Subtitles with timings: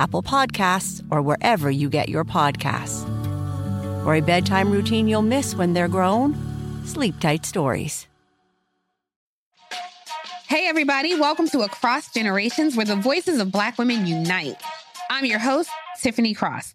[0.00, 3.04] Apple Podcasts, or wherever you get your podcasts.
[4.02, 6.34] For a bedtime routine you'll miss when they're grown,
[6.86, 8.06] Sleep Tight Stories.
[10.48, 14.56] Hey, everybody, welcome to Across Generations, where the voices of Black women unite.
[15.10, 15.68] I'm your host,
[16.00, 16.74] Tiffany Cross.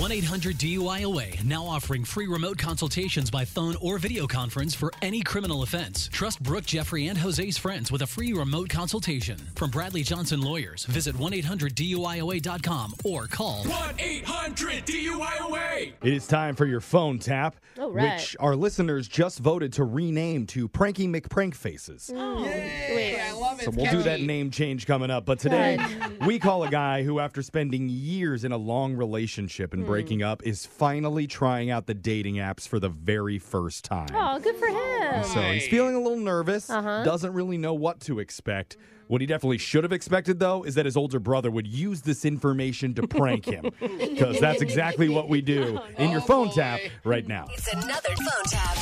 [0.00, 5.22] 1 800 DUIOA now offering free remote consultations by phone or video conference for any
[5.22, 6.08] criminal offense.
[6.12, 9.38] Trust Brooke, Jeffrey, and Jose's friends with a free remote consultation.
[9.54, 15.92] From Bradley Johnson Lawyers, visit 1 800 DUIOA.com or call 1 800 DUIOA.
[16.02, 18.14] It is time for your phone tap, All right.
[18.18, 22.10] which our listeners just voted to rename to Pranky McPrank Faces.
[22.12, 23.20] Oh, wait.
[23.20, 23.64] I love it.
[23.66, 25.24] So we'll do that name change coming up.
[25.24, 25.78] But today,
[26.26, 30.42] we call a guy who, after spending years in a long relationship and breaking up,
[30.44, 34.08] is finally trying out the dating apps for the very first time.
[34.14, 35.24] Oh, good for him.
[35.24, 37.02] So he's feeling a little nervous, Uh-huh.
[37.04, 38.76] doesn't really know what to expect.
[39.06, 42.24] What he definitely should have expected, though, is that his older brother would use this
[42.24, 43.70] information to prank him.
[44.14, 47.46] Because that's exactly what we do in your phone tap right now.
[47.52, 48.76] It's another phone tap.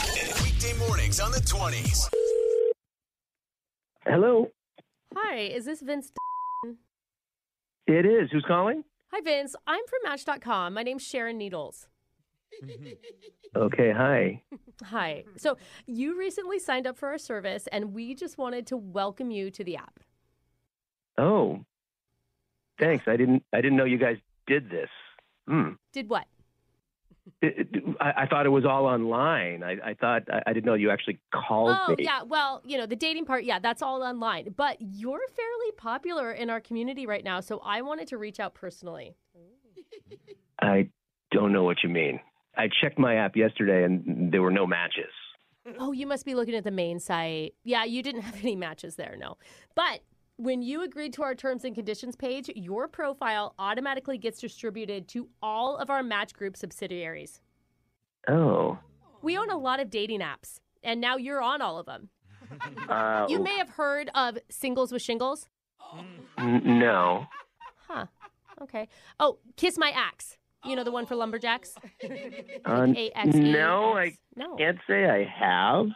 [0.44, 2.08] Weekday mornings on the 20s.
[4.06, 4.48] Hello.
[5.16, 6.12] Hi, is this Vince?
[7.86, 8.30] It is.
[8.30, 8.84] Who's calling?
[9.12, 9.54] Hi, Vince.
[9.66, 10.72] I'm from Match.com.
[10.72, 11.86] My name's Sharon Needles.
[13.54, 14.42] Okay, hi.
[14.84, 15.24] Hi.
[15.36, 19.50] So, you recently signed up for our service, and we just wanted to welcome you
[19.50, 20.00] to the app.
[21.18, 21.60] Oh.
[22.78, 23.04] Thanks.
[23.06, 24.88] I didn't I didn't know you guys did this.
[25.46, 25.72] Hmm.
[25.92, 26.24] Did what?
[27.42, 29.62] It- it- I, I thought it was all online.
[29.64, 32.04] I, I thought I, I didn't know you actually called Oh, me.
[32.04, 32.22] yeah.
[32.22, 34.54] Well, you know, the dating part, yeah, that's all online.
[34.56, 38.54] But you're fairly popular in our community right now, so I wanted to reach out
[38.54, 39.16] personally.
[40.60, 40.88] I
[41.32, 42.20] don't know what you mean.
[42.56, 45.10] I checked my app yesterday and there were no matches.
[45.78, 47.54] Oh, you must be looking at the main site.
[47.64, 49.36] Yeah, you didn't have any matches there, no.
[49.74, 50.00] But
[50.42, 55.28] when you agreed to our terms and conditions page, your profile automatically gets distributed to
[55.42, 57.40] all of our Match Group subsidiaries.
[58.28, 58.78] Oh.
[59.22, 62.08] We own a lot of dating apps, and now you're on all of them.
[62.88, 65.48] Uh, You may have heard of Singles with Shingles.
[66.38, 67.26] n- no.
[67.88, 68.06] Huh.
[68.60, 68.88] Okay.
[69.20, 70.36] Oh, Kiss My Axe.
[70.64, 71.74] You know the one for lumberjacks?
[72.64, 73.52] Uh, A-X-E.
[73.52, 74.54] no, I No.
[74.56, 75.86] can't say I have.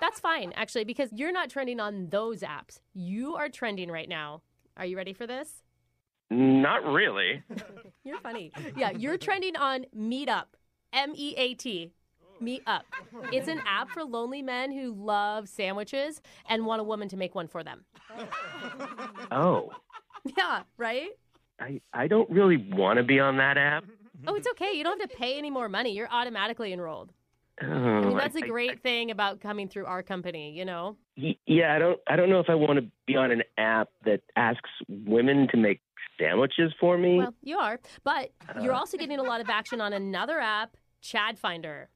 [0.00, 2.78] That's fine, actually, because you're not trending on those apps.
[2.94, 4.42] You are trending right now.
[4.76, 5.62] Are you ready for this?
[6.30, 7.42] Not really.
[8.04, 8.52] You're funny.
[8.76, 10.46] Yeah, you're trending on Meetup.
[10.92, 11.92] M E A T.
[12.42, 12.82] Meetup.
[13.32, 17.34] It's an app for lonely men who love sandwiches and want a woman to make
[17.34, 17.84] one for them.
[19.30, 19.70] Oh.
[20.38, 21.10] Yeah, right?
[21.60, 23.84] I, I don't really want to be on that app.
[24.26, 24.72] Oh, it's okay.
[24.74, 25.92] You don't have to pay any more money.
[25.92, 27.12] You're automatically enrolled.
[27.60, 30.96] I Oh, mean, that's a a great thing about coming through our company, you know?
[31.16, 32.00] Yeah, I don't.
[32.08, 35.56] I don't know if I want to be on an app that asks women to
[35.58, 35.80] make
[36.18, 37.18] sandwiches for me.
[37.18, 37.78] Well, you are.
[38.04, 38.30] But
[38.60, 38.78] you're uh.
[38.78, 41.88] also getting a lot of action on another app, Chad Finder.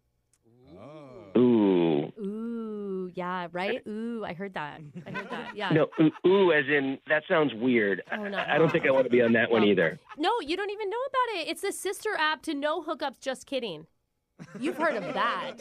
[1.36, 3.82] Ooh, Ooh, yeah, right?
[3.88, 4.80] Ooh, I heard that.
[5.06, 5.56] I heard that.
[5.56, 5.70] Yeah.
[5.70, 8.02] No, ooh, ooh, as in that sounds weird.
[8.12, 8.36] Oh, no.
[8.38, 9.98] I, I don't think I want to be on that one either.
[10.18, 11.48] No, you don't even know about it.
[11.48, 13.18] It's the sister app to no hookups.
[13.18, 13.86] Just kidding.
[14.60, 15.54] You've heard of that.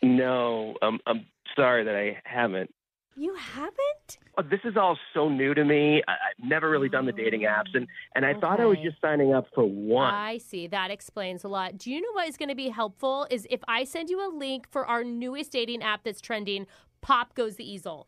[0.00, 1.26] No, um, I'm
[1.56, 2.72] sorry that I haven't.
[3.18, 4.18] You haven't?
[4.38, 6.02] Oh, This is all so new to me.
[6.06, 9.00] I, I've never really done the dating apps, and and I thought I was just
[9.00, 10.14] signing up for one.
[10.14, 10.68] I see.
[10.68, 11.76] That explains a lot.
[11.76, 13.26] Do you know what is going to be helpful?
[13.28, 16.66] Is if I send you a link for our newest dating app that's trending,
[17.00, 18.06] Pop Goes the Easel.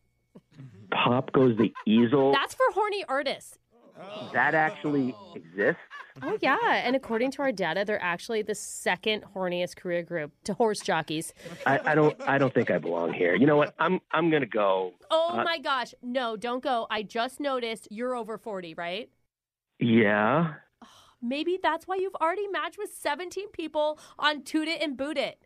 [0.93, 2.33] Pop goes the easel.
[2.33, 3.59] That's for horny artists.
[4.33, 5.81] That actually exists.
[6.23, 6.57] Oh, yeah.
[6.85, 11.33] And according to our data, they're actually the second horniest career group to horse jockeys.
[11.67, 12.21] I, I don't.
[12.23, 13.35] I don't think I belong here.
[13.37, 13.75] You know what?
[13.79, 14.01] I'm.
[14.13, 14.93] I'm gonna go.
[15.11, 15.95] Oh, Uh, my gosh.
[16.03, 16.87] No, don't go.
[16.91, 19.09] I just noticed you're over 40, right?
[19.79, 20.55] Yeah.
[21.23, 25.39] Maybe that's why you've already matched with 17 people on Toot It and Boot It.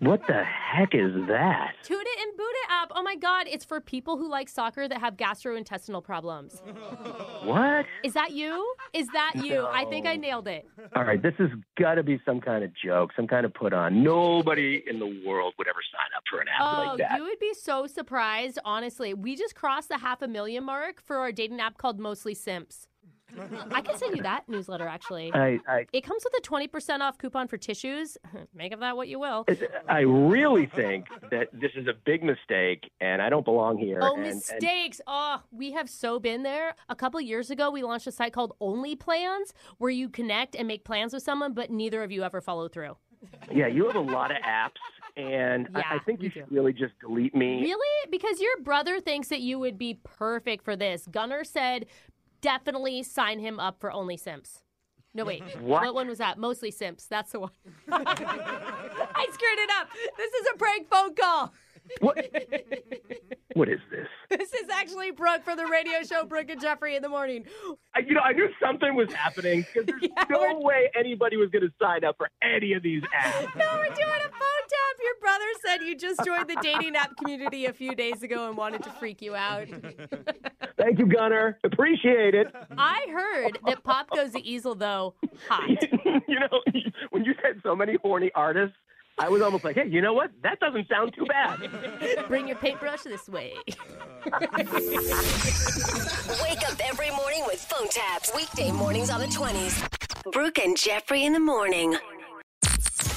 [0.00, 1.72] What the heck is that?
[1.84, 2.92] Toot It and Boot It app.
[2.94, 3.46] Oh my God.
[3.48, 6.60] It's for people who like soccer that have gastrointestinal problems.
[7.44, 7.86] What?
[8.04, 8.74] Is that you?
[8.92, 9.66] Is that you?
[9.66, 10.66] I think I nailed it.
[10.94, 11.22] All right.
[11.22, 14.02] This has got to be some kind of joke, some kind of put on.
[14.02, 17.16] Nobody in the world would ever sign up for an app Oh, like that.
[17.18, 18.58] you would be so surprised.
[18.64, 22.34] Honestly, we just crossed the half a million mark for our dating app called Mostly
[22.34, 22.88] Simps.
[23.70, 25.32] I can send you that newsletter actually.
[25.32, 28.16] I, I It comes with a 20% off coupon for tissues.
[28.54, 29.46] Make of that what you will.
[29.88, 33.98] I really think that this is a big mistake, and I don't belong here.
[34.02, 35.00] Oh, and, and- mistakes.
[35.06, 36.74] Oh, we have so been there.
[36.88, 40.68] A couple years ago, we launched a site called Only Plans where you connect and
[40.68, 42.96] make plans with someone, but neither of you ever follow through.
[43.52, 44.76] yeah, you have a lot of apps,
[45.16, 47.60] and I, I think you should really just delete me.
[47.62, 48.10] Really?
[48.10, 51.06] Because your brother thinks that you would be perfect for this.
[51.10, 51.86] Gunnar said
[52.40, 54.62] definitely sign him up for Only Simps.
[55.14, 55.42] No, wait.
[55.60, 55.94] What?
[55.94, 56.38] one was that?
[56.38, 57.06] Mostly Simps.
[57.06, 57.50] That's the one.
[57.90, 59.88] I screwed it up.
[60.16, 61.52] This is a prank phone call.
[62.00, 62.18] What?
[63.54, 64.06] what is this?
[64.28, 67.44] This is actually Brooke for the radio show Brooke and Jeffrey in the morning.
[67.94, 71.62] I, you know, I knew something was happening because there's no way anybody was going
[71.62, 73.54] to sign up for any of these apps.
[73.56, 74.96] No, we're doing a phone tap.
[75.00, 78.56] Your brother said you just joined the dating app community a few days ago and
[78.56, 79.68] wanted to freak you out.
[80.76, 81.58] Thank you, Gunner.
[81.64, 82.48] Appreciate it.
[82.76, 85.14] I heard that Pop Goes the Easel, though,
[85.48, 85.68] hot.
[86.28, 86.60] you know,
[87.10, 88.76] when you said so many horny artists,
[89.18, 90.30] I was almost like, hey, you know what?
[90.42, 92.28] That doesn't sound too bad.
[92.28, 93.54] Bring your paintbrush this way.
[94.26, 94.34] Wake
[96.68, 98.30] up every morning with phone taps.
[98.34, 100.32] Weekday mornings on the 20s.
[100.32, 101.96] Brooke and Jeffrey in the morning.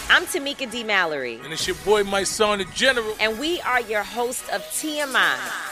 [0.10, 0.86] I'm Tamika D.
[0.86, 1.36] Mallory.
[1.44, 3.14] And it's your boy, my son, the general.
[3.20, 5.69] And we are your host of TMI.